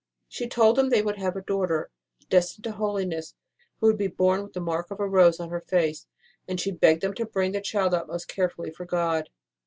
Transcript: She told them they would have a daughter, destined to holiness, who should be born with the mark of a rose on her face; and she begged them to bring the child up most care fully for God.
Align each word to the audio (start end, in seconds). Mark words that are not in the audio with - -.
She 0.27 0.49
told 0.49 0.77
them 0.77 0.89
they 0.89 1.03
would 1.03 1.17
have 1.19 1.35
a 1.35 1.43
daughter, 1.43 1.91
destined 2.27 2.63
to 2.63 2.71
holiness, 2.71 3.35
who 3.79 3.91
should 3.91 3.99
be 3.99 4.07
born 4.07 4.41
with 4.41 4.53
the 4.53 4.59
mark 4.59 4.89
of 4.89 4.99
a 4.99 5.07
rose 5.07 5.39
on 5.39 5.51
her 5.51 5.61
face; 5.61 6.07
and 6.47 6.59
she 6.59 6.71
begged 6.71 7.01
them 7.01 7.13
to 7.13 7.25
bring 7.27 7.51
the 7.51 7.61
child 7.61 7.93
up 7.93 8.07
most 8.07 8.27
care 8.27 8.49
fully 8.49 8.71
for 8.71 8.85
God. 8.87 9.29